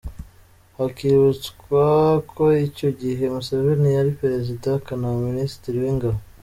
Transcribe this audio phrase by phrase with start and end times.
[0.77, 1.83] Hakibutswa
[2.31, 6.19] ko icyo gihe Museveni yari perezida akanaba minisitiri w’ingabo.